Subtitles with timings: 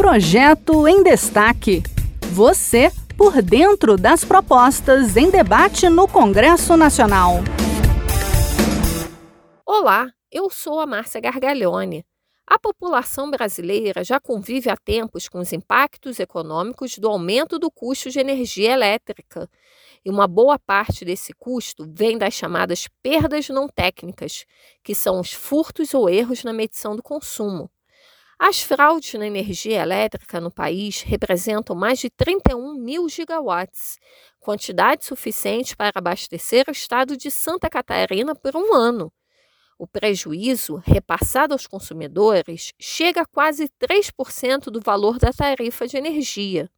[0.00, 1.82] Projeto em Destaque.
[2.32, 7.34] Você por dentro das propostas em debate no Congresso Nacional.
[9.66, 12.02] Olá, eu sou a Márcia Gargalhone.
[12.46, 18.08] A população brasileira já convive há tempos com os impactos econômicos do aumento do custo
[18.08, 19.50] de energia elétrica.
[20.02, 24.46] E uma boa parte desse custo vem das chamadas perdas não técnicas,
[24.82, 27.70] que são os furtos ou erros na medição do consumo.
[28.42, 33.98] As fraudes na energia elétrica no país representam mais de 31 mil gigawatts,
[34.40, 39.12] quantidade suficiente para abastecer o estado de Santa Catarina por um ano.
[39.78, 46.70] O prejuízo repassado aos consumidores chega a quase 3% do valor da tarifa de energia.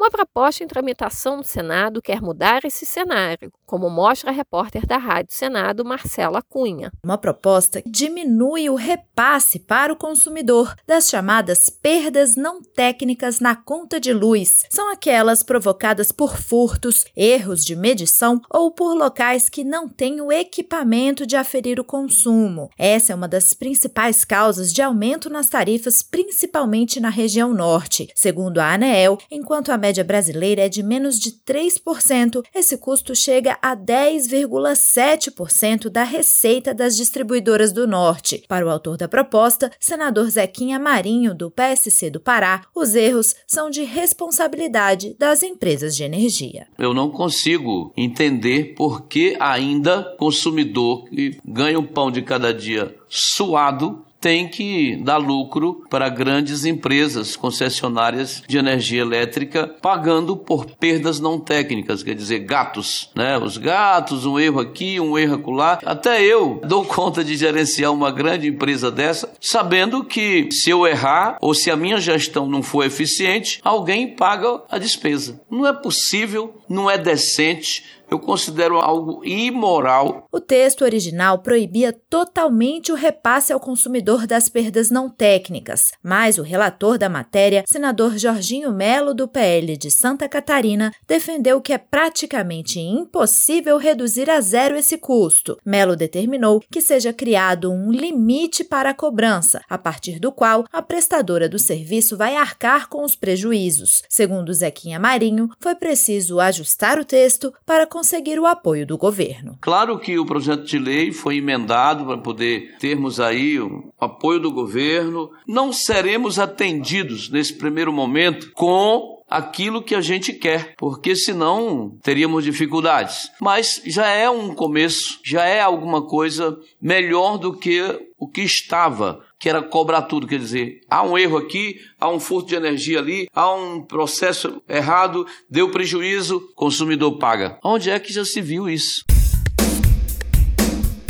[0.00, 4.96] Uma proposta em tramitação no Senado quer mudar esse cenário, como mostra a repórter da
[4.96, 6.90] Rádio Senado, Marcela Cunha.
[7.04, 13.54] Uma proposta que diminui o repasse para o consumidor das chamadas perdas não técnicas na
[13.54, 14.64] conta de luz.
[14.70, 20.32] São aquelas provocadas por furtos, erros de medição ou por locais que não têm o
[20.32, 22.70] equipamento de aferir o consumo.
[22.78, 28.08] Essa é uma das principais causas de aumento nas tarifas, principalmente na região norte.
[28.14, 33.58] Segundo a ANEEL, enquanto a média brasileira é de menos de 3%, esse custo chega
[33.60, 38.44] a 10,7% da receita das distribuidoras do Norte.
[38.48, 43.70] Para o autor da proposta, senador Zequinha Marinho, do PSC do Pará, os erros são
[43.70, 46.66] de responsabilidade das empresas de energia.
[46.78, 52.94] Eu não consigo entender por que ainda consumidor que ganha o pão de cada dia
[53.08, 61.18] suado tem que dar lucro para grandes empresas concessionárias de energia elétrica, pagando por perdas
[61.18, 63.38] não técnicas, quer dizer, gatos, né?
[63.38, 65.78] Os gatos, um erro aqui, um erro acolá.
[65.84, 71.38] Até eu dou conta de gerenciar uma grande empresa dessa, sabendo que se eu errar
[71.40, 75.40] ou se a minha gestão não for eficiente, alguém paga a despesa.
[75.50, 80.26] Não é possível, não é decente eu considero algo imoral.
[80.32, 86.42] O texto original proibia totalmente o repasse ao consumidor das perdas não técnicas, mas o
[86.42, 92.80] relator da matéria, senador Jorginho Melo, do PL de Santa Catarina, defendeu que é praticamente
[92.80, 95.58] impossível reduzir a zero esse custo.
[95.64, 100.82] Melo determinou que seja criado um limite para a cobrança, a partir do qual a
[100.82, 104.02] prestadora do serviço vai arcar com os prejuízos.
[104.08, 109.58] Segundo Zequinha Marinho, foi preciso ajustar o texto para conseguir o apoio do governo.
[109.60, 114.50] Claro que o projeto de lei foi emendado para poder termos aí o apoio do
[114.50, 115.30] governo.
[115.46, 122.42] Não seremos atendidos nesse primeiro momento com aquilo que a gente quer, porque senão teríamos
[122.42, 123.30] dificuldades.
[123.38, 127.82] Mas já é um começo, já é alguma coisa melhor do que
[128.18, 130.26] o que estava que era cobrar tudo.
[130.26, 134.62] Quer dizer, há um erro aqui, há um furto de energia ali, há um processo
[134.68, 137.58] errado, deu prejuízo, consumidor paga.
[137.64, 139.02] Onde é que já se viu isso?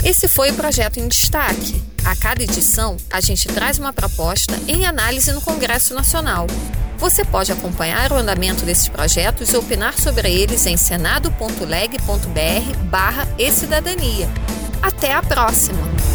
[0.05, 1.83] Esse foi o projeto em destaque.
[2.07, 6.47] A cada edição, a gente traz uma proposta em análise no Congresso Nacional.
[6.97, 13.51] Você pode acompanhar o andamento desses projetos e opinar sobre eles em senado.leg.br barra e
[13.51, 14.29] cidadania.
[14.83, 16.10] Até a próxima!